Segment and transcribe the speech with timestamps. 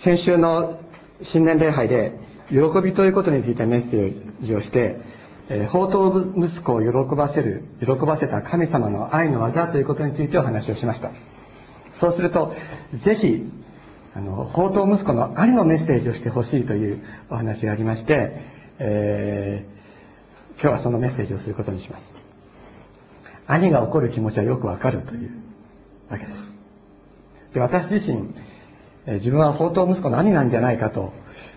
[0.00, 0.80] 先週の
[1.20, 2.12] 新年礼拝で
[2.48, 4.98] 喜びということについてメッセージをして
[5.66, 11.10] 宝刀息子を喜ばせる喜ばせた神様の愛の技ということについてお話をしました。
[11.96, 12.54] そうすると
[12.94, 13.44] ぜひ
[14.14, 18.40] あの宝刀息子の兄のメッセージをしてほしいというお話がありまして、
[18.78, 22.04] えー、今日はそのメッセージをすることにします。
[23.46, 25.30] 兄が怒る気持ちはよくわかるという
[26.08, 26.40] わけです。
[27.52, 28.32] で私自身
[29.14, 31.12] 自分は宝刀息子の兄なんじゃないかと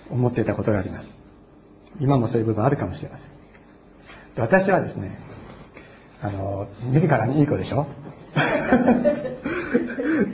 [0.09, 1.21] 思っていたことがあります。
[1.99, 3.27] 今もそういう部分あるかもしれません。
[4.37, 5.19] 私はですね
[6.21, 7.85] あの見るからにいい子でしょ？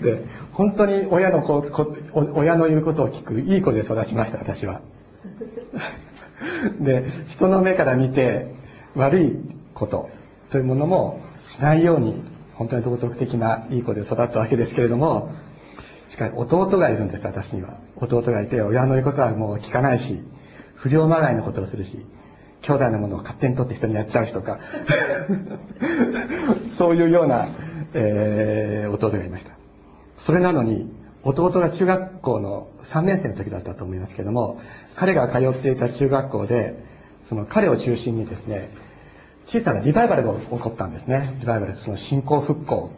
[0.01, 0.23] で
[0.53, 1.65] 本当に親の子
[2.13, 4.81] 親の言うことを聞くいい子で育ちました私は。
[6.79, 8.53] で人の目から見て
[8.95, 9.35] 悪い
[9.73, 10.09] こと
[10.51, 12.21] というものもしないように
[12.55, 15.31] 本当に道徳的ないい子で育ったわけですけれども
[16.09, 17.77] しかし弟がいるんです私には。
[17.95, 20.19] 弟がいて親の言うことはもう聞かないし
[20.75, 22.05] 不良まがいのことをするし
[22.61, 24.59] 兄弟のものを勝手に取って人にやっちゃう人とか。
[26.71, 27.47] そういうような、
[27.93, 29.51] えー、弟がいました。
[30.17, 30.91] それなのに
[31.23, 34.59] 弟が中学校の3年生の時だったと思いますけども
[34.95, 36.83] 彼が通っていた中学校で
[37.27, 38.71] その彼を中心にですね
[39.45, 41.37] 小さなリバイバルが起こったんですね。
[41.39, 42.91] リバイバルその信仰復興。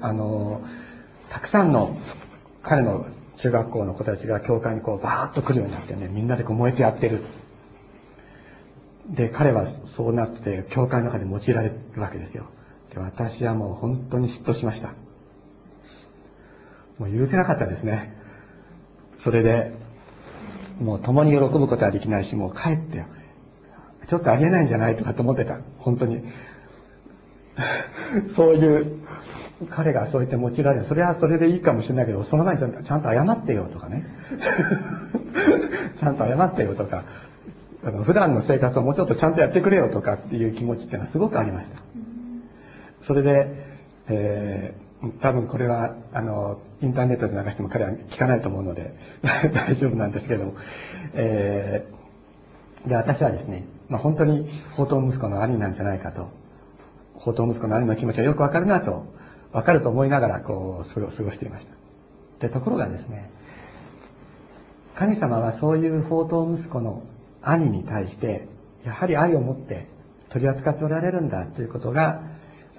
[0.00, 0.60] あの
[1.30, 1.96] たくさんの
[2.64, 7.22] 彼の中学校の子たちが教会にこうバーッと来るようになってねみんなでこう燃えてやってる。
[9.10, 12.46] で彼はそうなって教会の中で用いられるわけですよ。
[12.92, 14.94] で私はもう本当に嫉妬しました。
[16.98, 18.16] もう許せなかったですね。
[19.18, 19.72] それで
[20.80, 23.04] もう共に喜ぶことはできないしもう帰って
[24.08, 25.58] ちょっとありえないんじゃないとかと思ってた。
[25.78, 26.24] 本当に。
[28.34, 29.00] そういう
[29.70, 30.84] 彼がそう言って用いられる。
[30.84, 32.66] それはそれでいいかもしれないけどその前にちゃ
[32.96, 34.04] んと謝ってよとかね。
[36.00, 37.04] ちゃんと謝ってよとか。
[37.86, 41.76] あの普段の生活をもうちょっとちゃんとやってくれよとかっていう気持ちっていうのはすごくありました。
[43.02, 43.46] それで、
[44.08, 48.94] えー、多分これはあのインターネットで流しても彼は聞かないと思うので
[49.52, 50.46] 大丈夫なんですけど。
[50.46, 50.54] も、
[51.12, 56.30] えー、で私はですね、まあ、本当に宝刀息子の兄なんじゃないかと。
[57.18, 59.06] 宝刀息子の兄の気持ちはよくわかるなと
[59.54, 61.74] わかると思いながらこうそれを過ごしていました。
[62.40, 63.30] でところがですね
[64.96, 67.04] 神様はそういう宝刀息子の
[67.40, 68.48] 兄に対して
[68.84, 69.86] やはり愛を持って
[70.30, 72.22] 取り扱っておられるんだということが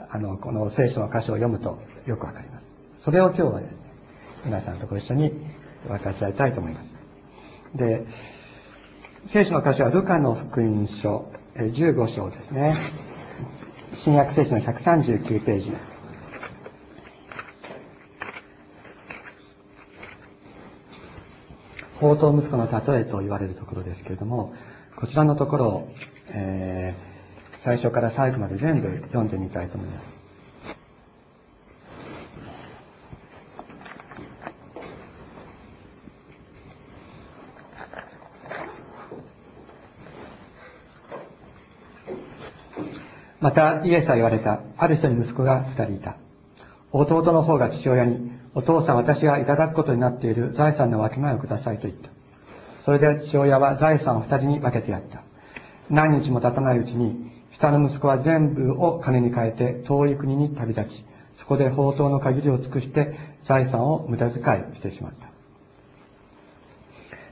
[0.10, 2.66] あのこの聖書の箇所を読むとよくわかります。
[3.04, 3.78] それを今日はですね
[4.44, 5.32] 皆さんとご一緒に
[5.88, 6.90] 分かち合いたいと思います。
[7.76, 8.06] で
[9.28, 12.76] 聖書の箇所はルカの福音書15章ですね。
[13.94, 15.95] 新約聖書の139ページ。
[22.00, 24.54] 宝刀息子の例えと言われるところですけれども、
[24.96, 25.90] こちらのところを、
[26.30, 30.16] えー、最初から最後まで全部読んでみたいと思います。
[43.40, 44.62] またイエスは言われた。
[44.76, 46.18] ある人に息子が二人いた。
[46.98, 52.10] 弟の方が父親に、お父さん私がいただくことになっている財産の分け前をくださいと言った。
[52.84, 55.24] それで父親は財産を二人に分けてやった。
[55.90, 64.42] 何日も経たないうちに、下の息子は全部を金に変えて遠い国に旅立ち、そこで宝刀の限りを尽くして財産を無駄遣
[64.72, 65.30] いしてしまった。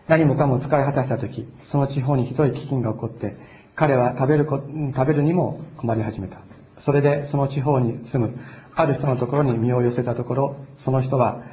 [0.07, 3.37] 何もかも使い果たした時、その地方にひどい飢饉が起こって、
[3.75, 6.37] 彼は食べる食べるにも困り始めた。
[6.79, 8.37] それでその地方に住む
[8.75, 11.43] ある人のところに身を寄せたところ、その人は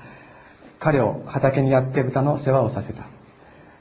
[0.78, 3.06] 彼を畑にやって豚の世話をさせた。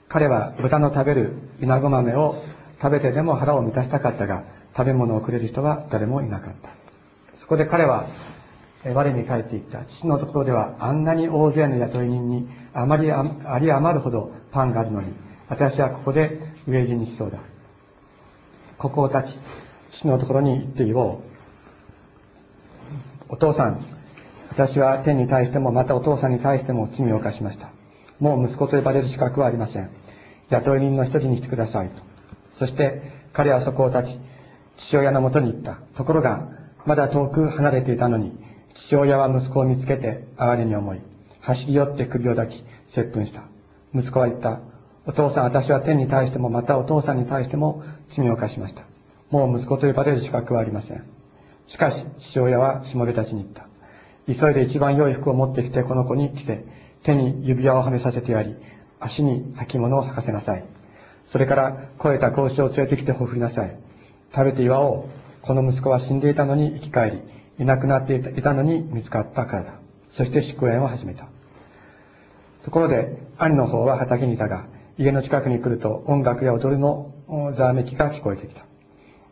[0.09, 2.43] 彼は豚の食べる稲子豆を
[2.81, 4.43] 食べてでも腹を満たしたかったが、
[4.75, 6.69] 食べ物をくれる人は誰もいなかった。
[7.39, 8.07] そこで彼は
[8.85, 9.85] 我に帰っていった。
[9.85, 13.23] 父のところではあんなに大勢の雇い人にあまりあ
[13.59, 15.13] り余るほどパンがあるのに、
[15.47, 17.39] 私はここで飢え死にしそうだ。
[18.77, 19.39] ここを立ち、
[19.89, 21.28] 父のところに行って言おう。
[23.39, 23.85] 父さん、
[24.51, 27.71] 私は天に対しても、またお父さんに対しても罪を犯しました。
[28.19, 29.89] もう息子と呼ばれる資格はありません。
[30.49, 32.01] 雇い人の一人にしてくださいと。
[32.57, 33.01] そして
[33.33, 34.19] 彼はそこを立ち、
[34.75, 35.79] 父親のもとに行った。
[35.95, 36.47] ところが、
[36.85, 38.37] まだ遠く離れていたのに、
[38.75, 41.01] 父親は息子を見つけて哀れに思い、
[41.41, 42.63] 走り寄って首を抱き、
[42.93, 43.43] 接吻した。
[43.93, 44.59] 息子は言った。
[45.05, 48.83] お父さん、私は天に対しても、またお父さんに対しても罪を犯しました。
[49.29, 51.18] もう息子と呼ばれる資格はありません。
[51.69, 53.67] しかし、父親はしもべたちに言った。
[54.27, 56.65] 急いで一番良い服を持ってきてこの子に着て、
[57.03, 58.55] 手に指輪をはめさせてやり、
[58.99, 60.65] 足に履物を履かせなさい。
[61.31, 63.77] それから肥えた子牛を連れてきてほふりなさい。
[64.33, 65.09] 食べて祝おう。
[65.43, 67.21] この息子は死んでいたのに生き返り、
[67.59, 69.73] いなくなっていたのに見つかったからだ。
[70.09, 71.27] そして祝宴を始めた。
[72.65, 74.65] ところで、兄の方は畑にいたが、
[74.97, 77.13] 家の近くに来ると音楽や踊りの
[77.55, 78.65] ざわめきが聞こえてきた。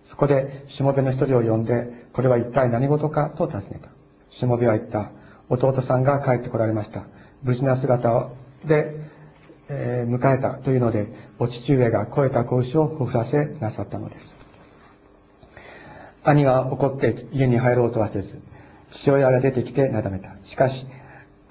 [0.03, 3.91] そこで、しもべの一人を呼んで、これは一体何事かと尋ねた。
[4.31, 5.11] しもべは言った。
[5.49, 7.03] 弟さんが帰ってこられました。
[7.43, 8.31] 無事な姿
[8.65, 8.95] で、
[9.69, 14.25] えー、迎えたというので、お父上が超えた子牛をほふらせなさったのです。
[16.23, 18.41] 兄は怒って家に入ろうとはせず、
[18.89, 20.37] 父親が出てきてなだめた。
[20.41, 20.87] しかし、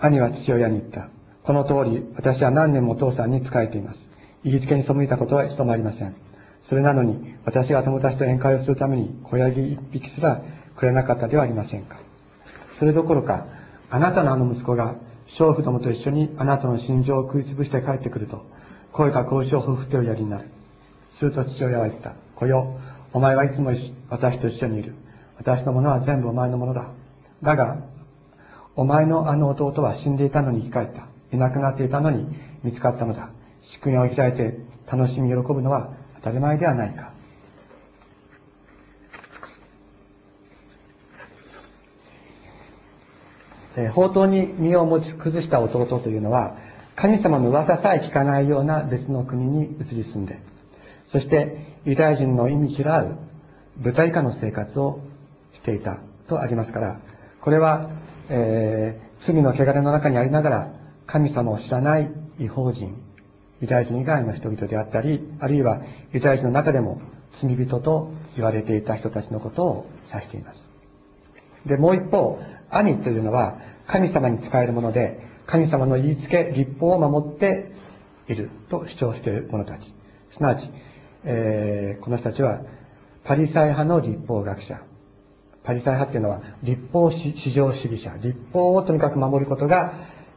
[0.00, 1.10] 兄は父親に言った。
[1.44, 4.00] この通り、私は何年もお父さんに仕えています。
[4.42, 6.16] 言いつけに背いたことは一度もありません。
[6.62, 10.42] それなのに、私が友達と宴会をするために小ヤギ一匹すら
[10.76, 11.96] くれなかったではありませんか。
[12.78, 13.46] それどころか、
[13.90, 14.96] あなたのあの息子が、
[15.28, 18.44] 娼婦どもと一緒にあなたの心情を食いつぶして帰ってくると、
[18.92, 20.48] 声か交渉をふっておやりになる。
[21.18, 22.14] すると父親は言った。
[22.36, 22.78] 子よ、
[23.12, 23.72] お前はいつも
[24.10, 24.94] 私と一緒にいる。
[25.38, 26.88] 私のものは全部お前のものだ。
[27.42, 27.78] だが、
[28.74, 31.08] お前のあの弟は死んでいたのに生き返った。
[31.32, 32.26] いなくなっていたのに
[32.62, 33.30] 見つかったのだ。
[33.62, 34.58] 祝宴を開いて
[34.90, 37.15] 楽しみ喜ぶのは当たり前ではないか。
[43.76, 46.56] え宝刀に身を持ち崩した弟というのは、
[46.96, 50.40] 神様の噂さえ聞かないような別の国に移り住んで、
[51.06, 53.18] そしてユダヤ人の意味嫌う
[53.76, 55.00] 豚以下の生活を
[55.52, 57.00] していたとありますから、
[57.42, 57.90] これは、
[58.30, 60.72] えー、罪の汚れの中にありながら、
[61.06, 62.96] 神様を知らない違法人、
[63.60, 65.82] ユダヤ人以外の人々であったり、あるいは
[66.12, 67.00] ユダヤ人の中でも
[67.40, 70.60] 罪人と言われていた人たちのことを指しています。
[71.66, 72.38] で、もう一方、
[72.70, 77.70] 兄というのは神様に使えるもので、神様の言いつけ、立法を守って
[78.28, 79.92] いると主張している者たち。
[80.30, 80.68] すなわち、
[81.24, 82.60] えー、この人たちは
[83.24, 84.80] パリサイ派の立法学者。
[85.62, 88.16] パリサイ派っていうのは立法至上主義者。
[88.16, 89.94] 立法をとにかく守ることが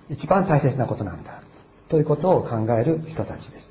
[0.10, 1.42] 一番大切なことなんだ。
[1.90, 3.70] ということを考える人たちです。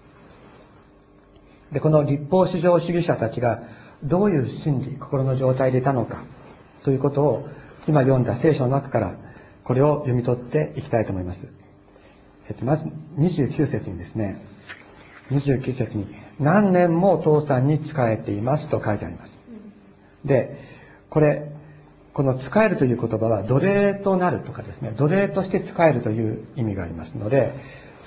[1.73, 3.63] で、この立法至上主義者たちが
[4.03, 6.23] どういう心理、心の状態でいたのか
[6.85, 7.49] ということを
[7.87, 9.15] 今読んだ聖書の中から
[9.65, 11.47] これを読み取っていきたいと思います。
[12.49, 12.85] えっと、まず
[13.19, 14.43] 29節にですね、
[15.31, 16.07] 29節に
[16.41, 19.33] 何年もお父さんに仕えていますと書いてあります。
[20.25, 20.59] で、
[21.11, 21.53] これ、
[22.15, 27.55] この使えるという言葉は奴隷となるとかですね、奴隷として使えるという意味がありますので、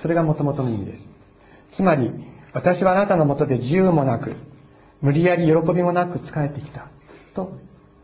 [0.01, 1.03] それが元々の意味です。
[1.75, 2.12] つまり、
[2.53, 4.35] 私はあなたのもとで自由もなく、
[5.01, 6.88] 無理やり喜びもなく仕えてきた、
[7.33, 7.53] と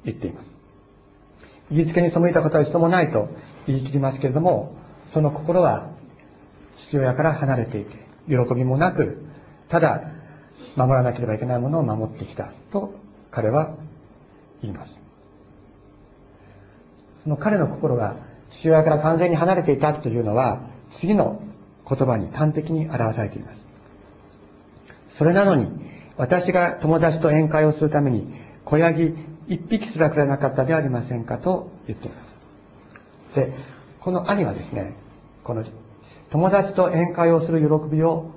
[0.05, 0.56] 言っています。
[1.71, 3.29] 言いつけに背いたことは一度もないと
[3.67, 4.75] 言い切りますけれども、
[5.07, 5.89] その心は
[6.75, 7.91] 父親から離れていて、
[8.27, 9.25] 喜びもなく、
[9.69, 10.11] ただ
[10.75, 12.93] 守らなければいけないものを守ってきたと
[13.31, 13.75] 彼は
[14.61, 14.97] 言います。
[17.23, 18.15] その彼の心が
[18.51, 20.61] 父親から完全に離れていたというのは、
[20.93, 21.41] 次の
[21.87, 23.59] 言葉に端的に表されています。
[25.17, 25.67] それなのに、
[26.15, 28.33] 私が友達と宴会をするために、
[28.65, 29.15] 小ヤギ
[29.47, 33.35] 一匹すらくれなかったではありませんかと言っています。
[33.35, 33.53] で、
[34.01, 34.95] この兄はですね、
[35.43, 35.63] この
[36.29, 38.31] 友達と宴会をする喜びを、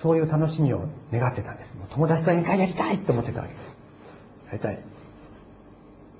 [0.00, 1.74] そういう楽しみを願ってたんです。
[1.74, 3.62] もう友達と宴会やりたいと思ってたわけです。
[4.48, 4.78] やりたい。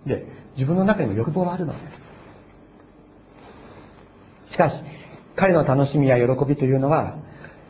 [0.07, 1.79] で、自分の中にも欲望はあるので
[4.47, 4.53] す。
[4.53, 4.85] しかし、
[5.35, 7.17] 彼の楽しみや喜びというのは、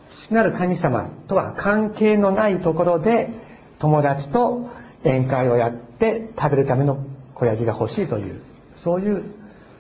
[0.09, 3.31] 父なる神様とは関係のないところで、
[3.79, 4.69] 友達と
[5.05, 7.05] 宴会をやって食べるための
[7.35, 8.41] 小ヤギが欲しいという、
[8.77, 9.25] そういう、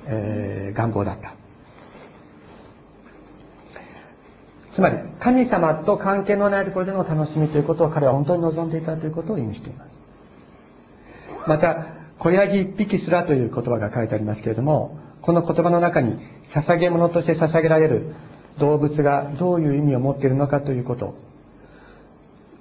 [0.07, 1.35] えー、願望だった。
[4.73, 9.91] つまり、神様と関係のないところでの楽しみということを彼は本当に望んでいたということを意味しています。
[11.47, 11.87] また、
[12.19, 18.15] 小ヤギ一匹すらという言葉が書いてありますけれども、この言葉の中に捧げ物として捧げられる
[18.59, 21.15] 動物がどういう意味を持っているのかということ、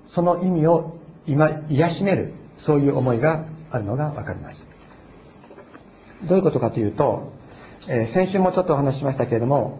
[0.09, 4.57] その意味を今、癒しめるそういう思いがあるのがわかります。
[6.27, 7.33] どういうことかというと、
[7.87, 9.79] えー、先週もちょっとお話ししましたけれども、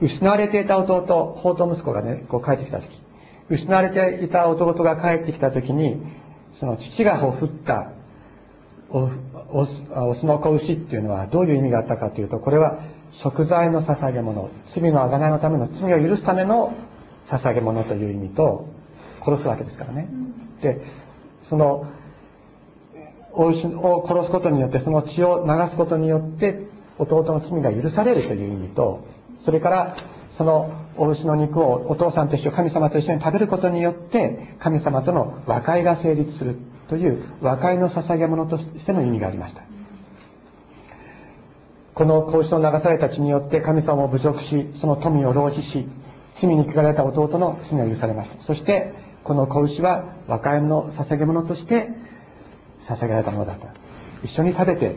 [0.00, 3.00] 失われていた弟、宝刀息子がね、こう帰ってきたとき、
[3.48, 6.02] 失われていた弟が帰ってきたときに、
[6.60, 7.92] その父が振った
[8.90, 9.10] お
[9.50, 12.80] オスの子牛っていうのはどういう意味があったかというと、これは
[13.12, 16.74] 食材の捧げ物、罪の贖いのための罪を許すための
[17.28, 18.68] 捧げ物という意味と、
[19.24, 20.08] 殺すわけですからね。
[20.62, 20.80] で、
[21.48, 21.86] その、
[23.32, 26.66] お牛を殺すことによって、その血を流すことによって、
[26.98, 29.04] 弟の罪が許されるという意味と、
[29.40, 29.96] それから、
[30.32, 36.56] そのお牛の肉をお父さんと一緒神様と一緒に食べることによって神様との和解が成立する
[36.88, 39.62] という和解の捧げ物としての意味がありました。
[41.94, 45.88] この子牛の流された血によって神様を侮辱しその富を浪費し
[46.34, 48.40] 罪に汚れた弟の罪が許されました。
[48.44, 48.94] そして
[49.24, 51.90] この子牛は和解の捧げ物として
[52.86, 53.68] 捧げられたものだった。
[54.22, 54.96] 一緒に食べて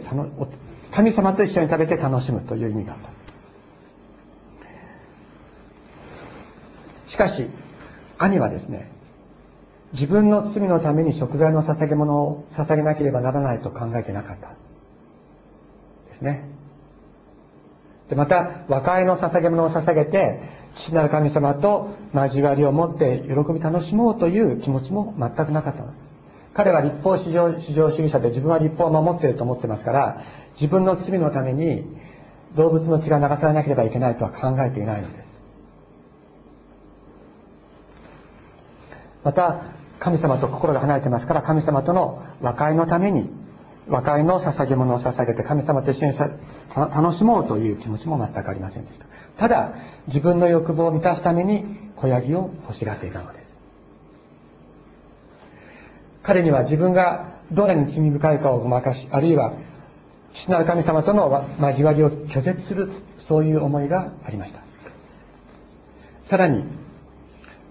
[0.92, 3.00] 神様と一緒に食べて楽しむという意味があっ
[7.06, 7.10] た。
[7.10, 7.48] しかし
[8.18, 8.90] 兄はですね
[9.94, 14.48] 自分の罪のために食材の捧げ物を捧げなければならないと考えてなかった。
[16.12, 16.50] ですね。
[18.10, 20.40] でまた和解の捧げ物を捧げて
[20.74, 25.82] 父なる神様と交わりを持って喜び楽しもうという気持ちも全くなかった。
[25.82, 26.12] のです
[26.54, 30.24] 彼は立法至上至上主義者で自分は立法を守っていると思ってますから
[30.56, 31.86] 自分の罪のために
[32.56, 35.32] 動物の血が流されなければいけないとは考えていないのです。
[39.24, 39.62] また
[40.00, 43.30] 神様と心が離れてますから神様との和解のために
[43.88, 46.18] 和解の捧げ物を捧げて神様と一緒に
[46.76, 49.06] 楽しもうという気持ちも全くありませんでした。
[49.38, 49.74] ただ
[50.08, 53.52] 自分の欲望を満たすために小ヤギを欲しがっていたのです。
[56.24, 59.54] 彼には自分がどれに罪深いかをごまかしあるいは
[60.32, 62.92] 父なる神様との交わりを拒絶する
[63.28, 64.62] そういう思いがありました。
[66.26, 66.64] さらに、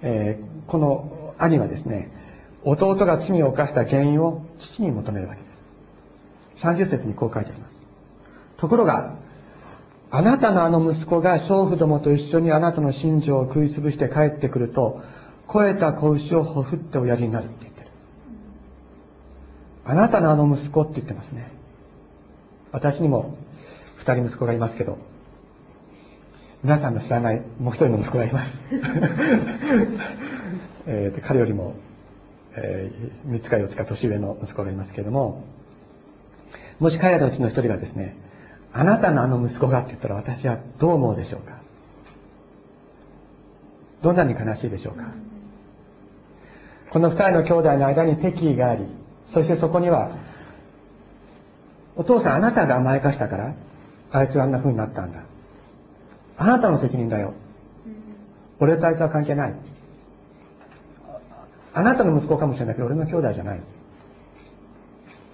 [0.02, 2.10] えー、この兄はですね、
[2.62, 5.49] 弟が罪を犯した原因を父に求めるわけです。
[6.62, 7.74] 30節にこう書いてあります。
[8.58, 9.14] ところが、
[10.10, 15.02] あなたのあの息子が娼婦どもと一緒にあなたの信条を食い潰して帰ってくると、
[15.46, 17.86] 肥えた子牛をほふっておやりになるって言ってる。
[19.84, 21.52] あなたのあの息子って言ってますね。
[22.72, 23.36] 私にも
[23.96, 24.98] 二人息子がいますけど、
[26.62, 28.58] 皆さんの知らないもう一人の息子がいます。
[30.86, 31.74] えー、彼よりも、
[32.54, 35.44] えー、3つか4つか年上の息子がいますけれども、
[36.80, 38.16] もし彼らのうちの一人がですね、
[38.72, 41.60] あなたのあの息子がって言ったら私はどう思うでしょうか？
[44.02, 45.12] どんなに悲しいでしょうか？
[46.90, 48.86] この二人の兄弟の間に敵意があり、
[49.32, 50.16] そしてそこには、
[51.96, 53.54] お父さんあなたが甘やかしたから、
[54.10, 55.20] あいつはあんな風になったんだ。
[56.38, 57.34] あなたの責任だよ。
[58.58, 59.54] 俺とあいつは関係ない。
[61.72, 63.60] あなたの息子かもしれないけど俺の兄弟じゃない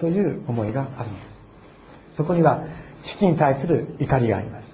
[0.00, 1.35] という思いがあるんです
[2.16, 2.64] そこには
[3.02, 4.66] 父に対する怒りがあります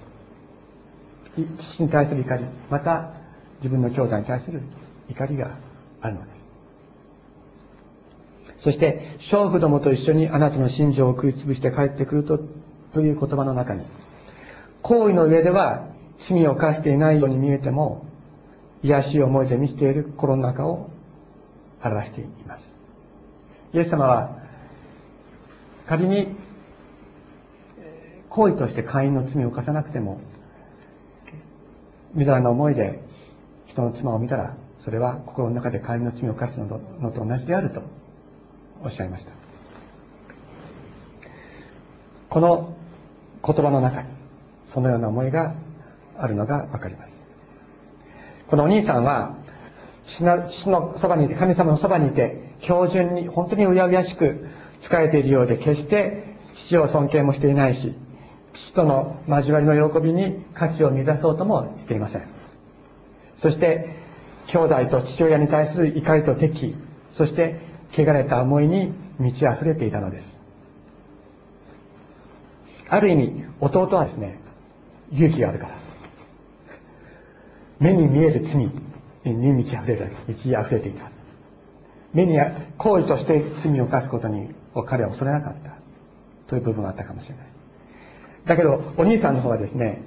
[1.58, 3.12] 父に対する怒りまた
[3.58, 4.62] 自分の兄弟に対する
[5.08, 5.56] 怒りが
[6.00, 6.42] あるのです
[8.64, 12.38] そして娼婦どもと一緒にあなたの心情を食いつぶして帰ってくると
[12.92, 13.84] という言葉の中に
[14.82, 18.06] 行為の上では罪を犯していないように見えても
[18.82, 20.90] 癒しい思いで満ちている心の中を
[21.84, 22.64] 表しています。
[23.72, 24.38] イエス様は、
[25.86, 26.36] 仮に、
[28.34, 30.20] 行為として会員の罪を犯さなくても、
[32.14, 33.02] みだらな思いで
[33.66, 37.82] 人の妻を見たら、それは心の中で会員の罪を犯すのと同じであると
[38.82, 39.32] おっしゃいました。
[42.30, 42.74] この
[43.44, 44.08] 言葉の中に、
[44.66, 45.54] そのような思いが
[46.18, 47.12] あるのがわかります。
[48.48, 49.36] このお兄さんは、
[50.04, 50.24] 父
[50.70, 54.46] のそばにいて、神様のそばにいて、標準に、本当にうやうやしく
[54.80, 57.94] 仕えているようで、決して父を尊敬もしていないし、
[58.52, 62.28] 父との交わりの喜びに価値を見出そうともしていません。
[63.38, 63.96] そして、
[64.46, 66.76] 兄弟と父親に対する怒りと敵意、
[67.12, 67.60] そして、
[67.92, 70.26] 汚れた思いに満ち溢れていたのです。
[72.88, 74.38] ある意味、弟はですね、
[75.12, 75.76] 勇気があるから。
[77.78, 78.70] 目に見える罪、
[79.24, 81.10] に満ち溢れる満ち溢れていた
[82.12, 82.38] 目に
[82.76, 84.50] 行為として罪を犯すことに
[84.86, 85.76] 彼は恐れなかった
[86.48, 87.51] という部分があったかもしれない
[88.46, 90.02] だけどお兄さんの方はですね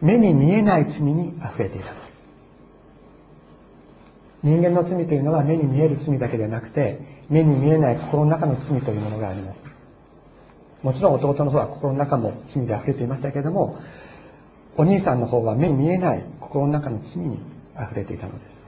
[0.00, 1.92] 目に見えない罪に溢れていた。
[4.42, 9.60] 人間の罪というのは目に見える罪だけではなくて目に見えない心の中の罪というものがあります。
[10.82, 13.78] もちろん弟の方は心の中も罪で溢れていましたけれども
[14.78, 17.38] お兄さんの方は目に見えない心の中の罪に
[17.76, 18.60] 溢れていたのです。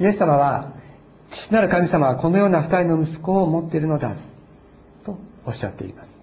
[0.00, 0.72] イエス様は
[1.30, 4.14] 父なる神様はこのような二人の息子を持っているのだ
[5.04, 6.13] とおっしゃっています。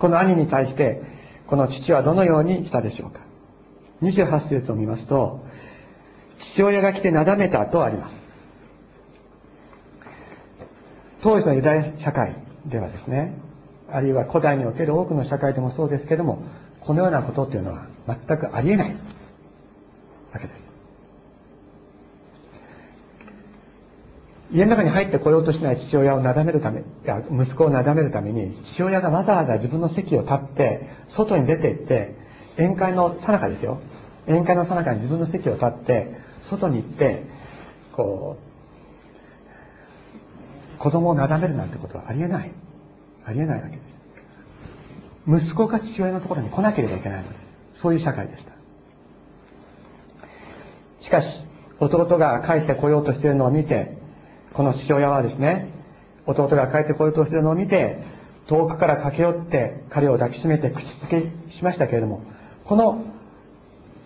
[0.00, 1.02] この兄に対して
[1.46, 3.20] この父はどのようにしたでしょうか。
[4.02, 5.44] 28節を見ますと
[6.38, 8.14] 父親が来てなだめたとあります。
[11.22, 12.34] 当時のユダヤ社会
[12.66, 13.34] ではですね
[13.90, 16.42] あるいは古代における多くの社会でもそうですけども
[16.80, 18.96] このようなことっていうのは全くありえない
[20.32, 20.69] わけです。
[24.52, 32.16] 家の中に入ってこようとしない父親をなだめるため、いや、息子をなだめるために、父親がわざわざ自分の席を立って、外に出て行って、
[32.56, 33.78] 宴会の最中ですよ。
[34.26, 37.22] 宴会の最中に自分の席を立って、外に行って、
[37.92, 38.36] こ
[40.76, 42.50] う、子供をなだめるなんてことはありえない。
[43.24, 43.82] ありえないわけで
[45.36, 45.44] す。
[45.46, 47.34] 息子が父親のところに来なければいけないので
[47.74, 47.80] す。
[47.80, 48.52] そういう社会でした。
[50.98, 51.46] しかし、
[51.78, 53.99] 弟が帰ってこようとしているのを見て、
[54.52, 55.70] この父親はですね、
[56.26, 58.02] 弟が帰ってこようとしているのを見て、
[58.46, 62.22] 遠くから駆け寄って彼を抱きしめて口づけしましたけれども、
[62.64, 63.04] この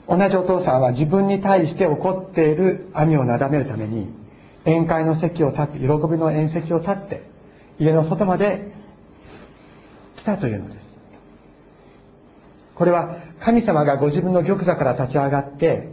[0.07, 4.09] 同じお父さんは自分に対して怒っている兄をなだめるために、
[4.67, 7.23] 宴会の席を立って、喜びの宴席を立って、
[7.79, 8.73] 家の外まで
[10.19, 10.95] 来たというのです。
[12.75, 15.89] これは神様がご自分の玉座から立ち上がって、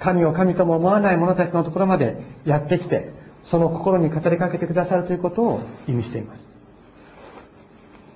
[0.00, 3.12] 神を神とも思わない者たちのところまでやってきて、
[3.44, 6.40] その心に語りかけてくださるということを意味しています。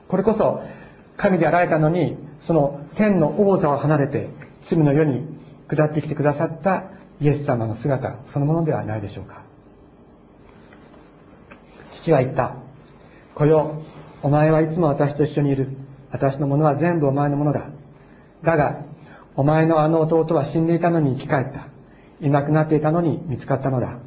[0.09, 0.63] これこそ、
[1.17, 2.17] 神であられたのに、
[2.47, 4.31] その天の王座を離れて、
[4.69, 5.27] 罪の世に
[5.69, 6.85] 下ってきてくださった
[7.21, 9.43] イエス様の姿、そのものではないでしょうか。
[11.91, 12.55] 父は言った。
[13.35, 13.83] 子よ、
[14.23, 15.77] お前はいつも私と一緒にいる。
[16.11, 17.69] 私のものは全部お前のものだ。
[18.43, 18.83] だが、
[19.37, 21.69] お前のあの弟は死んでいたのに生き返った。
[22.21, 23.99] いなくなっていたのに見つかったのだ。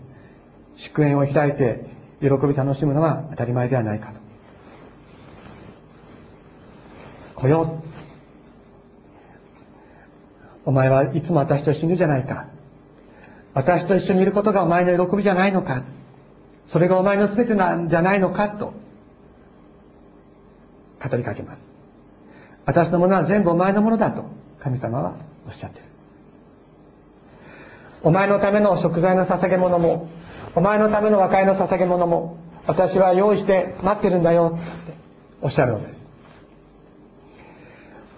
[0.75, 1.86] 祝宴を開いて
[2.22, 4.20] 喜び楽しむのは当たり前ではないかと。
[7.42, 7.92] 来よう。
[10.66, 12.48] お前はいつも私と一緒にいるじゃないか。
[13.54, 15.84] 私と一緒にいることがお前の喜びじゃないのか。
[16.68, 18.74] それがお前の全てなんじゃないのかと
[21.04, 21.62] 語りかけます。
[22.66, 24.25] 私のものは全部お前のものだと
[24.62, 25.16] 神様は
[25.48, 25.88] おっしゃっている。
[28.04, 30.10] お前のための食材の捧げ物も
[30.55, 32.37] お前のための和解の捧げ物も
[32.68, 34.94] 私は用意して待ってるんだよって
[35.42, 36.01] おっしゃるのです。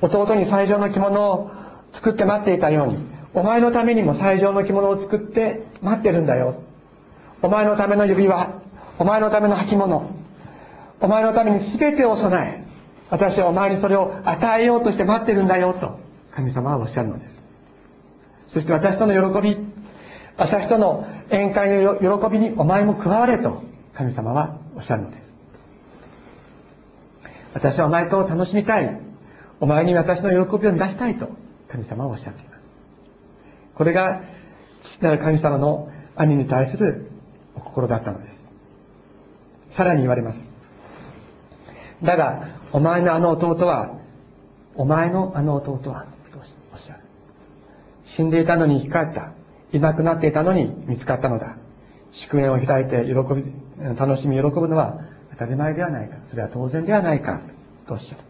[0.02, 1.52] 弟に最上の着物を
[1.94, 2.98] 作って待っていたように
[3.34, 6.62] お前のためにも最上の着物を作って待ってるんだよ。
[7.42, 8.62] お前のための指輪
[9.00, 10.10] お前のための履物
[11.02, 12.64] お前のために全てを備え
[13.10, 16.00] 私はお前にそれを与えようとして待ってるんだよと
[16.32, 17.34] 神様はおっしゃるのです。
[18.54, 19.58] そして私との喜び
[20.38, 25.24] 私との宴会の喜びにお前も加われと神様はおっしゃるのです。
[27.54, 29.00] 私はお前と楽しみたい。
[29.60, 31.30] お前に私の喜びを出したいと
[31.70, 32.70] 神様はおっしゃっています。
[33.76, 34.24] これが
[34.82, 37.10] 父なる神様の兄に対する
[37.56, 38.40] お心だったのです。
[39.76, 40.40] さらに言われます。
[42.04, 43.98] だが、お前のあの弟は、
[44.76, 46.40] お前のあの弟は、と
[46.74, 47.00] おっしゃる。
[48.04, 49.32] 死んでいたのに生き返った。
[49.74, 51.58] いなくなっていたのに見つかったのだ。
[52.12, 53.44] 祝宴を開いて喜び、
[53.98, 55.00] 楽しみ喜ぶのは
[55.32, 56.18] 当たり前ではないか。
[56.30, 57.42] それは当然ではないか。
[57.88, 58.22] とおっしゃる。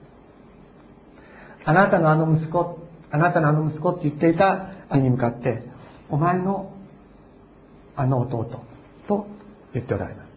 [1.66, 2.80] あなたのあの息子、
[3.12, 5.64] あなたのあの息子って言っていた兄に向かって、
[6.10, 6.74] お前の
[7.96, 8.62] あの弟
[9.08, 9.28] と
[9.74, 10.32] 言っておられます。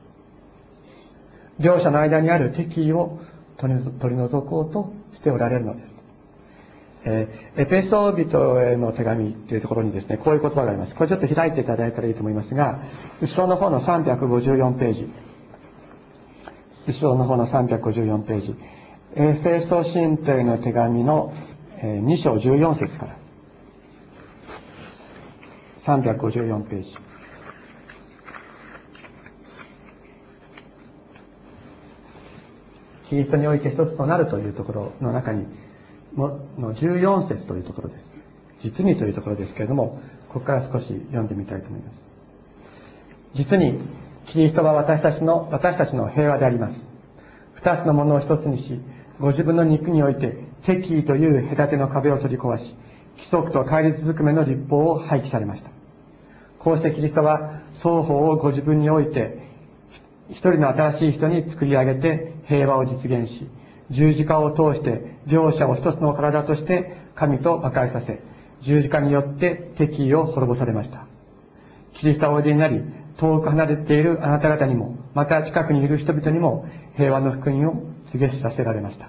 [1.61, 3.19] 両者の間にある敵意を
[3.59, 3.81] 取り
[4.16, 5.95] 除こうとしておられるのです。
[7.09, 10.95] えー、エペソ人への手紙というところにですね、こういう言葉があります。
[10.95, 12.83] これちょっと開いていただいたらいいと思いますが、
[13.23, 15.09] 後ろの方の354ページ。
[16.88, 18.57] 後ろの方の354ページ。
[19.14, 21.33] エフェソ信徒への手紙の
[21.79, 23.16] え2章14節から。
[25.81, 26.97] 354ページ。
[33.09, 35.47] キリストにおいて一つとなるというところの中に、
[36.16, 38.07] の14節というところです。
[38.62, 41.94] 実にというところですけれども、ここから少し読んでみたいと思います。
[43.35, 43.81] 実に、
[44.26, 46.81] キリストは私たちの、私たちの平和であります。
[47.55, 48.81] 二つのものを一つにし、
[49.20, 52.74] ご自分の肉において、敵意という隔ての壁を取り壊し、
[53.16, 55.70] 規則と対立ずくめの立法を廃棄されました。
[56.59, 59.46] こうしてキリストは双方をご自分において、
[60.29, 63.48] 一人の新しい人に作り上げて平和を実現し、
[63.90, 68.21] 十字架を通して両者を一つの体として神と和解させ、
[68.61, 71.07] 十字架によって敵意を滅ぼされました。
[71.95, 72.83] キリストはおいでになり、
[73.19, 79.09] 遠く離れているあなた方にも、また近くにいる人々にも平和の福音を告げ知らせられました。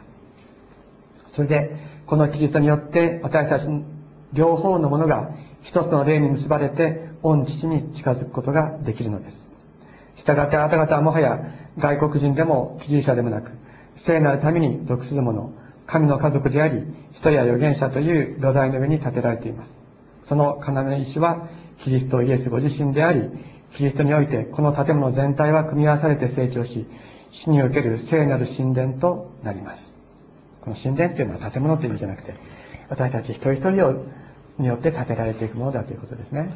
[1.35, 1.75] それで、
[2.07, 3.67] このキリストによって私たち
[4.33, 9.37] 両方のものが一つの霊に結ばれて、御父に近づくことができるのです。
[10.15, 11.39] 従ってあなた方はもはや
[11.77, 13.51] 外国人でも、記事者でもなく、
[13.97, 15.51] 聖なるために属する者、
[15.87, 19.71] 神の家族であり、人や預言者という土台の上に建てられています。
[20.23, 21.47] その要の石は、
[21.83, 23.21] キリストイエスご自身であり、
[23.75, 26.85] キリストにおいて、この建物全体は組み合わされて成長し、
[27.31, 29.93] 死における聖なる神殿となります。
[30.61, 32.33] この神殿というのは建物という意味じゃなくて、
[32.89, 34.05] 私たち一人一人を
[34.57, 36.49] によって建てられていくものだということですね。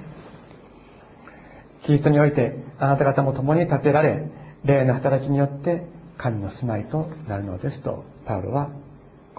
[1.83, 4.29] キリストにおいて、あなた方も共に建てられ、
[4.65, 5.83] 霊の働きによって
[6.17, 8.69] 神の住まいとなるのですと、パウロは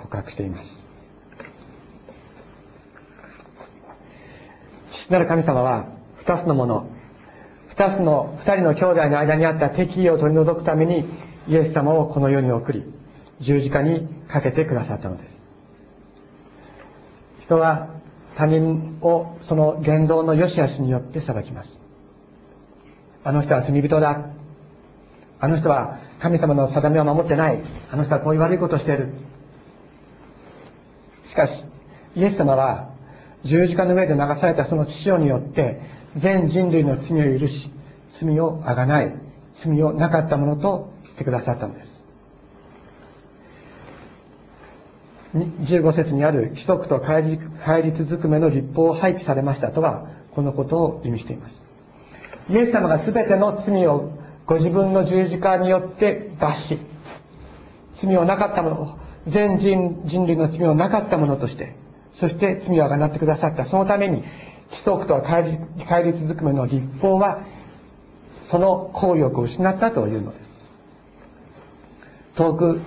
[0.03, 0.83] 告白しています。
[4.91, 5.87] 父なる神様は、
[6.17, 6.87] 二つのもの、
[7.69, 11.09] 二つの、二人の兄弟の間にあった敵意を取り除くために、
[11.49, 12.85] イエス様をこの世に送り、
[13.41, 15.43] 十字架にかけてくださったのです。
[17.41, 17.88] 人は
[18.37, 21.71] 他人をその言動の良し悪しによって裁きます。
[23.25, 24.27] あの人は罪人だ。
[25.41, 27.61] あの人は神様の定めを守ってない。
[27.91, 29.12] あの人はこういう悪いことをしている。
[31.33, 31.64] しかし、
[32.14, 32.90] イエス様は
[33.42, 35.81] 十字架の上で流されたその父親によって
[36.14, 37.71] 全人類の罪を許し、
[38.21, 39.14] 罪をあがない、
[39.55, 41.92] 罪をなかったものとしてくださったのです。
[45.35, 47.38] 15節にある規則と戒
[47.83, 51.55] 律ずくめの立法を廃棄されましたとは、このことを意味しています。
[52.51, 54.11] イエス様が全ての罪を
[54.45, 56.79] ご自分の十字架によって罰し、
[57.95, 61.75] 罪をなかったもの、全人人類の罪をなかったものとして、
[62.15, 63.65] そして罪をあがなってくださった。
[63.65, 64.23] そのために、
[64.71, 67.43] 規則と戒律ずくめの立法は、
[68.47, 70.53] その効力を失ったというのです。
[72.37, 72.81] 遠く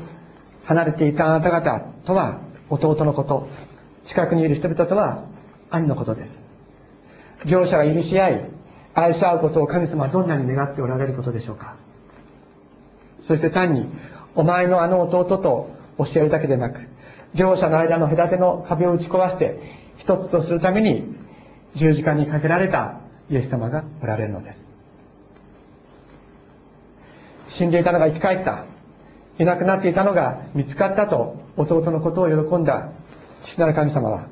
[0.63, 3.47] 離れていたあなた方とは弟のこと、
[4.05, 5.23] 近くにいる人々とは
[5.69, 6.43] 兄のことです。
[7.45, 8.49] 両者が許し合い、
[8.93, 11.75] 愛し合うことを神様はどんなに願っておられることでしょうか。
[13.21, 13.87] そして単に、
[14.35, 16.79] お前のあの弟と教えるだけでなく、
[17.33, 19.59] 両者の間の隔ての壁を打ち壊して、
[19.97, 21.15] 一つとするために
[21.75, 24.59] 十字架にかけられたイエス様がおられるのです。
[27.47, 28.65] 死んでいたのが生き返った。
[29.37, 32.91] いなくなっていたのが見つかったと弟のことを喜んだ
[33.41, 34.27] 父なる神様は、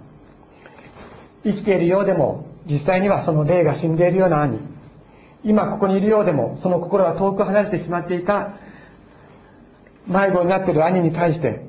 [1.44, 4.60] 生きているようでも実際にはその霊が死んでいるような兄、
[5.44, 8.54] 今ここにいるようでもその心は遠く離れてしまっていた
[10.08, 11.66] 迷子になっている兄に対して、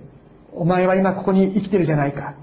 [0.52, 2.34] お前は今ここに生きてるじゃないか。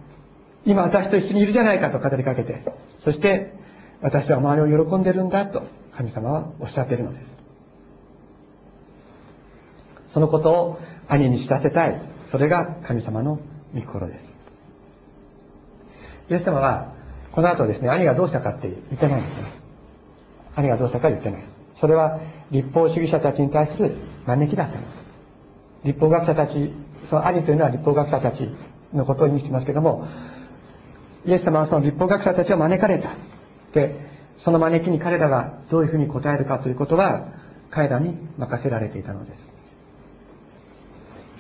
[0.66, 2.64] 今私と一緒にいるじゃないかと語りかけて、
[3.00, 3.54] そして
[4.02, 5.64] 私は周りを喜んでるんだと
[5.96, 7.32] 神様はおっしゃっているのです。
[10.14, 12.02] そのことを兄に知らせたい。
[12.32, 13.40] それが神様の
[13.74, 14.32] 御心です。
[16.30, 16.94] イエス様は、
[17.34, 19.46] この後ですね、兄がどうしたかって言ってないんですよ。
[20.56, 21.44] 兄がどうしたか言ってない。
[21.76, 22.20] それは、
[22.52, 25.01] 立法主義者たちに対する招きだったんです。
[25.84, 26.72] 立法学者たち、
[27.10, 28.50] その兄というのは立法学者たち
[28.94, 30.08] のことを意味していますけども、
[31.26, 33.14] イエス様はその立法学者たちを招かれた。
[33.74, 37.28] で、その招きに彼らがどういうふうに答えるかということは、
[37.70, 39.40] 彼らに任せられていたのです。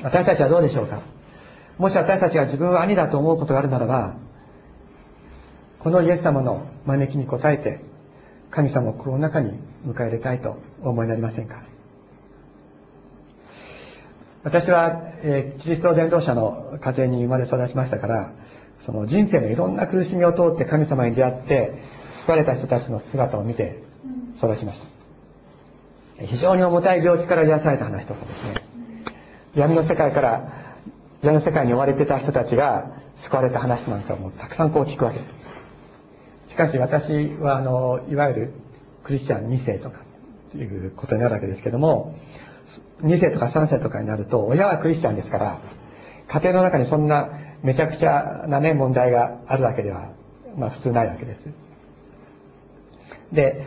[0.04, 1.01] 私たちはどうでしょうか？
[1.77, 4.15] もし私たちが自分は兄だと思うことがあるならば、
[5.80, 7.82] このイエス様の招きに応えて、
[8.49, 11.63] 神様を心の中に迎え入れたいとお思いになりませんか？
[14.43, 18.34] 私は、えー、キリスト伝道者の家庭に生まれ育ちましたから、
[18.80, 21.73] その人生のいろんな苦しみを通って神様に出会って、
[22.21, 23.84] 救われた人たちの姿を見て
[24.38, 26.25] 育ちました。
[26.25, 28.54] 非常に重たい病気から癒された話とかですね、
[29.56, 30.54] 闇の世界から、
[31.21, 35.25] 闇の世界に追われてた人たちが救われた話なんかもたくさんこう聞くわけで
[36.47, 36.51] す。
[36.51, 38.54] しかし私は、あの、いわゆる
[39.04, 39.99] クリスチャン2世とか
[40.56, 42.15] いうことになるわけですけども、
[43.02, 45.60] 2世とか3世とかになると、親はクリスチャンですから、
[46.28, 47.30] 家庭の中にそんな
[47.63, 50.10] めちゃくちゃなね、問題があるわけでは、
[50.58, 51.39] まあ普通ないわけです。
[53.32, 53.65] で、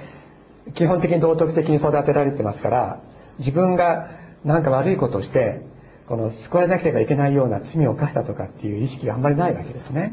[0.74, 3.00] 基本的に道徳的に育てられてますから、
[3.38, 4.11] 自分が
[4.44, 5.62] 何か悪いことをして、
[6.09, 10.12] この救われなければいけないような罪を犯したとかっていう意識があんまりないわけですね。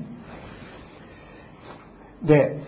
[2.24, 2.60] で、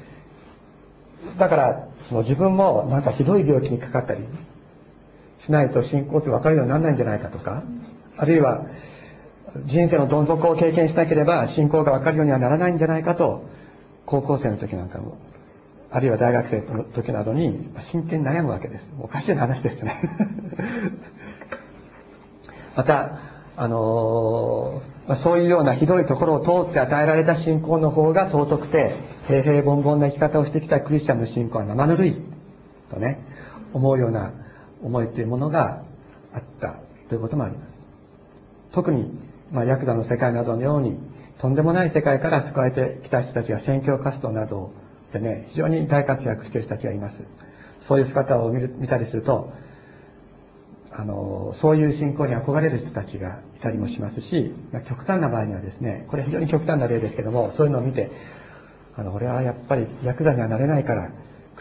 [1.39, 4.25] だから、その自分もなんかひどい病気にかかったり
[5.45, 7.63] しないと信仰って分かるようにならないんじゃないかとか、
[8.17, 8.65] あるいは
[9.65, 13.45] 人生のどん底を経験しなければ信仰が分かるようにはならないんじゃないかと、
[14.05, 15.17] 高校生の時なんかも、
[15.91, 18.91] あるいは大学生の時などに真剣に悩むわけです。
[18.99, 20.01] おかしい話ですね。
[22.75, 23.19] また、
[23.55, 28.95] あのー、そういうようなひどいところを通って与えられた信仰の方が尊くて、
[29.27, 32.21] 平々凡々な生き方をしてきたクリスチャンの信仰は生ぬるい、
[32.89, 33.19] とね、
[33.73, 34.31] 思うような
[34.83, 35.83] 思いというものが
[36.33, 36.75] あった
[37.09, 37.73] ということもあります。
[38.73, 39.11] 特に
[39.53, 40.97] まあ、ヤクザの世界などのように
[41.39, 44.71] とんでもない世界から救われてきた人たちが宣教活動など
[45.13, 47.17] でね非常に大活躍している人たちがいます
[47.87, 49.53] そういう姿を見る見たりすると
[50.91, 58.11] あのそういう信仰に憧れる人たちがいたりもしますし、ま、極端な場合にはですねこれ非常に極端な例ですけどもそういうのを見て
[58.95, 61.11] あの俺はやっぱりヤクザにはなれないから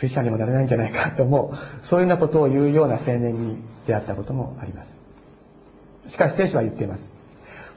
[0.02, 6.10] クリスチャンにもなれないんじゃないかと思うそういうようなことを言うような青年に出会ったこともあります。
[6.10, 7.02] しかし聖書は言っています。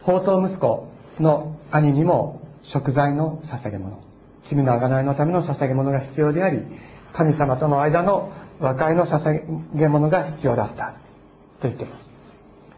[0.01, 0.88] 宝刀息子
[1.19, 4.01] の兄にも食材の捧げ物
[4.45, 6.63] 罪の贖いのための捧げ物が必要であり
[7.13, 10.95] 神様との間の和解の捧げ物が必要だった
[11.61, 12.05] と言っています。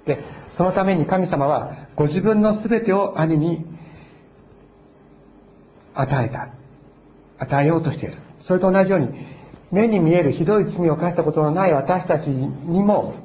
[0.08, 0.24] で
[0.58, 3.66] そのために神様はご自分の全てを兄に
[5.94, 6.50] 与えた
[7.40, 8.18] 与えようとしている。
[8.42, 9.37] それと同じように
[9.72, 12.48] 目に見えるひどい罪を犯したことのない私たちに
[12.82, 13.16] も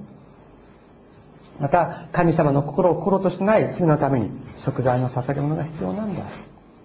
[1.60, 4.30] また神様の心を心としてない罪のために
[4.64, 6.24] 食材の捧げ物が必要なんだ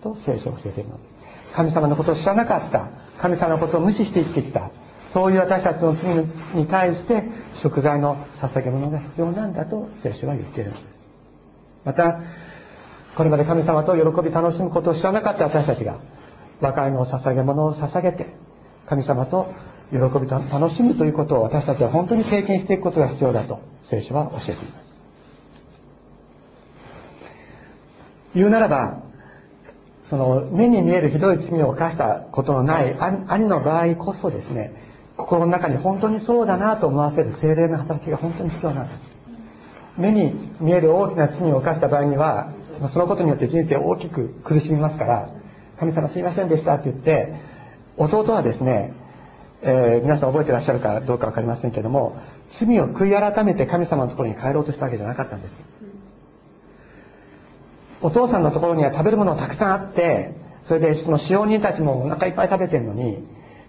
[0.04, 1.18] と聖書を教えているのです。
[1.56, 2.90] 神様のことを知らなかった
[3.20, 4.70] 神様のことを無視して生きてきた
[5.12, 7.24] そういう私たちの罪に対して
[7.64, 11.00] 食材の捧げ物が必要なんだと聖書は言っているのです。
[11.86, 12.20] また
[13.16, 16.00] これまで神様と喜び楽しむことを知らなかった私たちが
[16.62, 18.36] 和解の捧げ物を捧げて
[18.88, 19.54] 神様と
[19.92, 24.88] 喜びと楽しむということを私たちは本当に経験していくことが必要だと聖書は教えています。
[28.36, 29.04] 言うならば
[30.10, 32.96] その目に見えるひどい罪を犯したことのない
[33.28, 34.74] 兄の場合こそですね
[35.18, 39.18] 心の中に本当にそうだなと思わせる精霊の働きが本当に必要なんです。
[39.98, 42.54] 目に見える大きな罪を犯した場合には
[42.94, 45.30] そのことによって人生を大きく苦しみますから
[45.80, 47.57] 神様すいませんでしたって言って
[47.98, 48.94] 弟はですね、
[49.62, 52.22] えー、皆さん覚えてらっしゃるかどうか分かりませんけども
[52.60, 55.56] 罪を悔い改めて神様のところに帰ろうとしたわけじゃなかったんです。
[58.00, 63.18] お父さんのところには食べるものがたくさんあってそれでその使用人たちもお腹いっぱい食べてるのに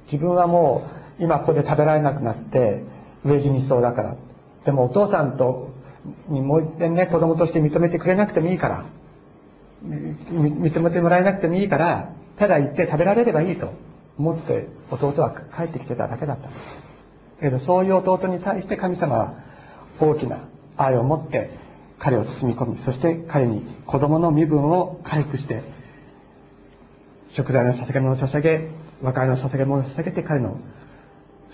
[0.04, 0.86] 自分はも
[1.18, 2.84] う今ここで食べられなくなって
[3.24, 4.16] 飢え死にしそうだから。
[4.66, 5.70] でもお父さんと
[6.28, 8.84] にもう一遍ね子供として認めてくれなくてもいいから。
[9.82, 13.72] 認めてもらえなくてもいいからただ行って食べられればいいと。
[14.18, 16.48] 思って弟は帰ってきてただけだった。
[17.40, 19.34] けどそういう弟に対して神様は
[20.00, 21.50] 大きな愛を持って
[21.98, 25.62] 彼を包み込みそして彼に子供の身分を回復して
[27.30, 28.68] 食材の捧げ物を捧げ
[29.02, 30.58] 和解の捧げ物を捧げて彼の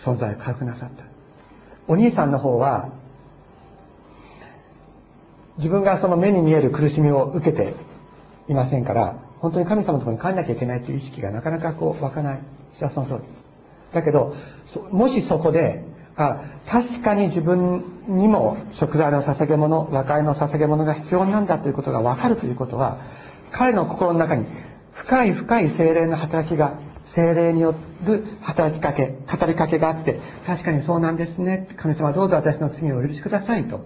[0.05, 1.05] 存在を回復なさった。
[1.87, 2.93] お兄さんの方は
[5.59, 7.75] 自分がその目に見える苦しみを受けて
[8.49, 12.41] いませんから本当に神様のところに帰らなきゃいけないという意識がなかなかこう湧かない。
[12.73, 13.29] それはその通り。
[13.93, 14.35] だけど
[14.91, 15.85] もしそこで
[16.17, 23.03] あ確かに自分にも食材の捧げ物和解の捧げ物が必要なんだということが分かるということは
[23.51, 24.47] 彼の心の中に
[24.93, 26.79] 深い深い精霊の働きが
[27.11, 27.75] 精霊によ
[28.07, 31.69] る働きかけ語りかけがあって確かにそうなんですね。
[31.77, 33.81] 神様どうぞ私の罪をお許しくださいと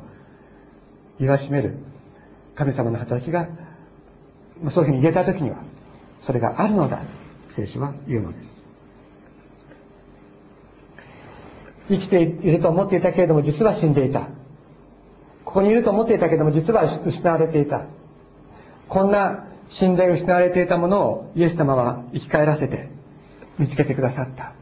[1.18, 1.78] 言わしめる。
[2.54, 3.48] 神様の働きが
[4.70, 5.56] そういうふうに言えた時には
[6.20, 7.02] それがあるのだ。
[7.54, 8.58] 聖書は言うのです。
[11.88, 14.28] 生きていると思っていたけれども実は死んでいた。
[15.44, 17.86] ここにいると思っていたけれども実は失われていた。
[18.88, 22.90] こんな死んで失われていたものをイエス様は生き返らせて
[23.58, 24.52] 見つけてくださった。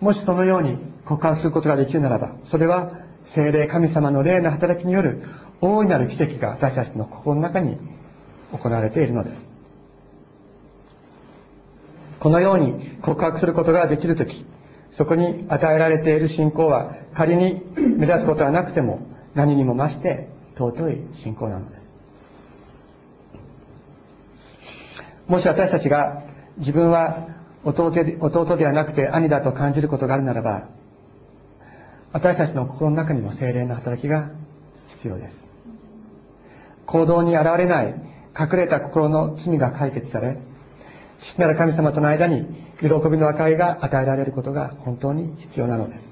[0.00, 5.22] もしそのように告白することができるならばそれは精霊神様の霊の働きによる
[5.60, 7.78] 大いなる奇跡が私たちの心の中に
[8.52, 9.38] 行われているのです。
[12.20, 14.46] このように告白することができるとき
[14.92, 21.86] そこに与えられている信仰は仮に目指すことはなくても何にも増して尊い信仰なのです。
[25.28, 26.22] もし私たちが
[26.58, 27.28] 自分は
[27.64, 30.68] 弟ではなくて兄だと感じることがあるならば
[32.12, 34.30] 私たちの心の中にも精霊の働きが
[34.96, 35.45] 必要です。
[36.86, 37.94] 行動に現れない
[38.38, 40.38] 隠れた心の罪が解決され
[41.18, 42.46] 父なる神様との間に
[42.80, 46.04] 喜びの和解が与えられることが本当に必要なのです。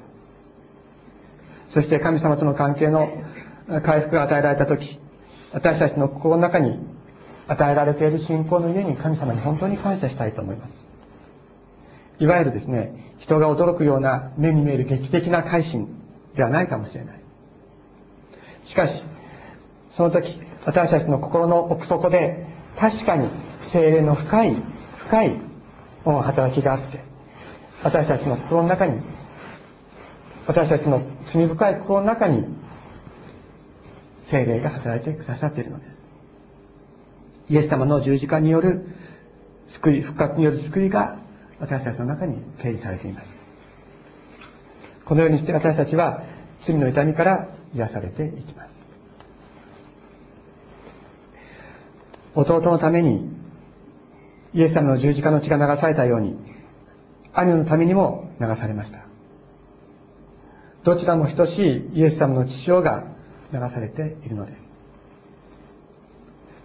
[1.68, 3.08] そして神様との関係の
[3.84, 4.98] 回復が与えられた時
[5.52, 6.78] 私たちの心の中に
[7.46, 10.72] 与えられている信仰の家に神様に本当に感謝したいと思います。
[12.18, 15.88] いわゆるですね人が驚くような目に見える劇的な改心
[16.36, 17.20] ではないかもしれない。
[18.62, 19.04] しかし
[19.90, 22.46] その時私たちの心の奥底で
[22.78, 23.28] 確かに
[23.72, 24.56] 精霊の深い
[24.98, 25.40] 深い
[26.04, 27.00] 働きがあって
[27.82, 29.00] 私たちの心の中に
[30.46, 32.44] 私たちの罪深い心の中に
[34.30, 35.94] 精霊が働いてくださっているのです。
[37.50, 38.86] イエス様の十字架による
[39.68, 41.18] 救い復活による救いが
[41.60, 43.30] 私たちの中に掲示されています。
[45.04, 46.22] このようにして私たちは
[46.66, 48.73] 罪の痛みから癒されていきます。
[52.34, 53.28] 弟のために
[54.52, 56.36] イエス様の十字架の血が流されたように
[57.32, 58.98] 兄のためにも流されました。
[60.84, 63.04] どちらも等しいイエス様の血潮が
[63.52, 64.62] 流されているのです。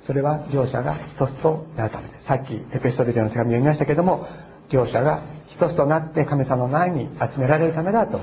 [0.05, 2.25] それは両者が一つとなるためです。
[2.25, 4.27] さっきエペストビデの手紙を読みましたけども
[4.69, 8.19] 両者が一つとなって神様の前に集められるためだと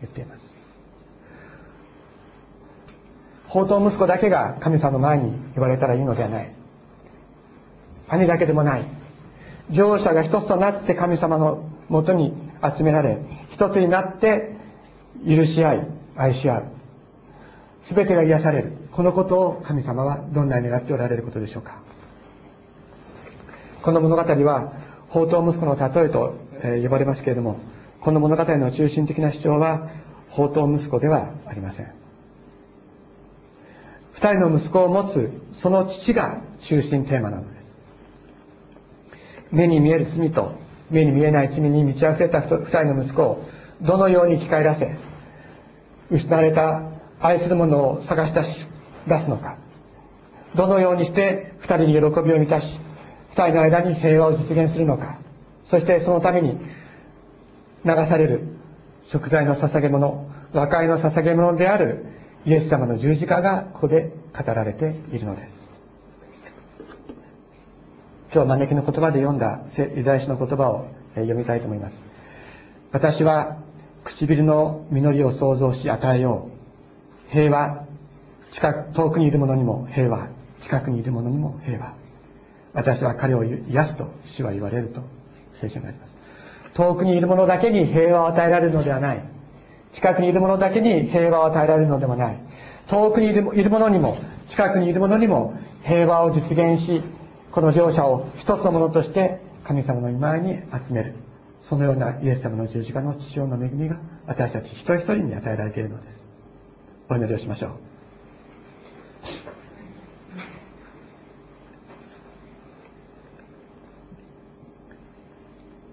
[0.00, 0.46] 言っています。
[3.48, 6.55] 宝刀息子だけが神様の前に呼ばれたらいいのではない。
[8.08, 8.84] 兄だけでもない。
[9.70, 12.32] 両者が一つとなって神様のもとに
[12.76, 13.18] 集められ
[13.50, 14.56] 一つになって
[15.26, 16.64] 許し合い愛し合う。
[17.88, 18.72] 全てが癒される。
[18.92, 21.80] このことを神様はどんなに願っておられることでしょうか。
[23.82, 24.72] この物語は
[25.08, 26.34] 宝刀息子の例えと
[26.82, 27.60] 呼ばれますけれども
[28.00, 29.90] この物語の中心的な主張は
[30.30, 31.92] 宝刀息子ではありません。
[34.14, 37.48] 二人の息子を持つその父が中心テーマなの。
[37.48, 37.55] です
[39.50, 40.54] 目に見える罪と
[40.90, 43.44] 目に見えない罪に満ち溢れた二人の息子を
[43.82, 44.96] どのように生き返らせ
[46.10, 46.82] 失われた
[47.20, 48.66] 愛する者を探し出し
[49.08, 49.56] 出すのか
[50.54, 52.78] どのようにして二人に喜びを満たし
[53.30, 55.18] 二人の間に平和を実現するのか
[55.64, 56.58] そしてそのために
[57.84, 58.56] 流される
[59.10, 62.06] 食材の捧げ物和解の捧げ物である
[62.44, 65.55] イエス様の十字架がここで語られているのです。
[68.36, 69.62] 今日招きの言葉で読んだ
[69.96, 71.98] イザヤ書の言葉を読みたいと思います。
[72.92, 73.56] 私は
[74.04, 76.50] 唇の実りを想像し与えよ
[77.28, 77.32] う。
[77.32, 77.86] 平和
[78.50, 80.28] 近く遠くにいる者にも平和
[80.60, 81.94] 近くにいる者にも平和。
[82.74, 85.00] 私は彼を癒すと主は言われると
[85.58, 86.12] 聖書にあります。
[86.74, 89.24] 遠くにいる者だけに平和を与えられるのではない。
[89.92, 92.38] 近くにいる者だけに平和を与えられるのでもない。
[92.86, 94.18] 遠くにいるいる者にも
[94.48, 97.00] 近くにいる者にも平和を実現し
[97.56, 101.14] この両者を一つのものとして神様の御前に集める。
[101.62, 106.16] そのようなイエス様の十字架の父親の恵みが私たち一人一人に与えられているのです。
[107.08, 107.70] お祈りをしましょう。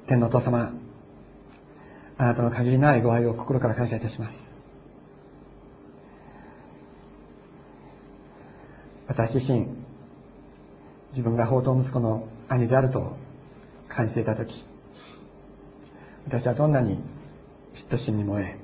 [0.08, 0.74] 天のお父様
[2.18, 4.50] あなたの限りないご愛を心から感謝いたします。
[9.08, 9.83] 私自身
[11.14, 13.16] 自分が宝刀息子の兄であると
[13.88, 14.66] 感じていた時
[16.26, 17.00] 私はどんなに
[17.90, 18.60] 嫉妬心に燃え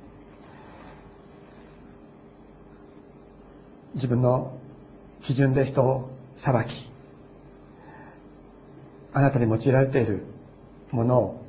[3.96, 4.58] 自分の
[5.24, 6.90] 基準で人を裁き
[9.14, 10.26] あなたに用いられている
[10.92, 11.46] ものを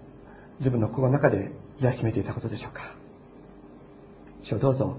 [0.58, 2.94] 自分の心の中で癒しめていたことでしょうか。
[4.42, 4.96] 主をどうぞ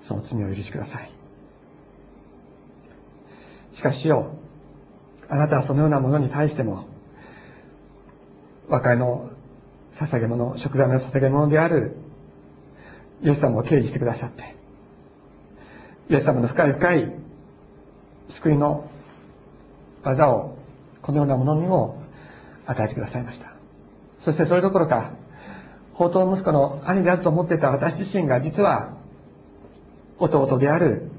[0.00, 1.12] その罪を許しください。
[3.72, 4.37] しかしよ
[5.28, 6.86] あなたはそのようなものに対しても
[8.68, 9.30] 和解の
[9.96, 11.96] 捧げ物食材の捧げ物である
[13.22, 14.54] イエス様を掲示してくださって
[16.10, 17.12] イエス様の深い深い
[18.28, 18.88] 救いの
[20.02, 20.56] 技を
[21.02, 22.02] このようなものにも
[22.66, 23.52] 与えてくださいました。
[24.24, 25.12] そしてそれどころか
[25.92, 28.94] 宝刀息子の兄であると思っていた私自身が実は
[30.18, 31.10] 弟である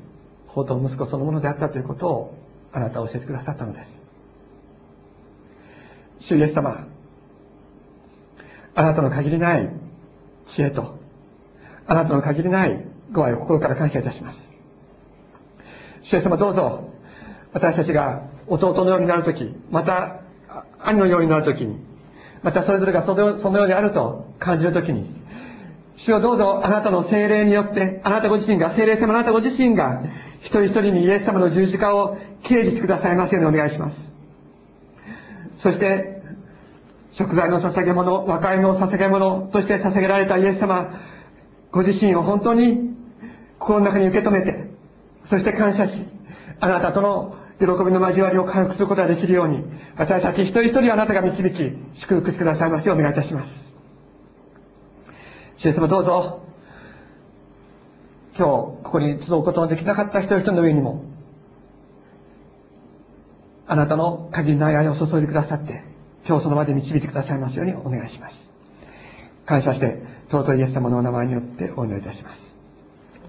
[0.48, 2.36] 宝刀息子そのものであったということを
[2.72, 4.00] あなたは教えてくださったのです。
[6.20, 6.88] 主イエス様
[8.76, 9.70] あなたの限りない
[10.48, 10.98] 知恵と
[11.88, 14.40] あなたの限りないご愛を心から感謝いたします。
[16.02, 16.90] 主イエス様どうぞ
[17.54, 20.22] 私たちが弟のようになるときまた
[20.80, 21.80] 兄のようになるときに
[22.42, 25.19] またそれぞれがそのようにあると感じるときに
[26.06, 30.02] 主をどうぞあなたの精霊によってあなたご自身が精霊様あなたご自身が
[30.40, 33.98] 一人一人にイエス様の十字架を掲示してくださいますようにお願いします。
[35.58, 36.22] そして
[37.12, 41.02] 食材の捧げ物和解の捧げ物として捧げられたイエス様
[41.72, 42.96] ご自身を本当に
[43.60, 44.70] 心の中に受け止めて
[45.26, 46.00] そして感謝し
[46.62, 49.66] あなたとの喜びの交わりを回復することができるように
[49.98, 53.69] 私たち一人一人あなたが導き祝福してくださいますようお願いいたします。
[55.60, 56.40] 主イエス様どうぞ。
[58.38, 61.04] 今日ここに集うことのできなかった一人一人の上にも
[63.68, 65.84] あなたの限りない愛を注いでくださって
[66.26, 68.36] 今日その場で導いてくださいますようにお願いします。
[69.46, 70.02] 感謝して
[70.32, 72.42] 尊いイエス様のお名前によってお祈りいたします。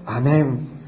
[0.06, 0.79] アメン。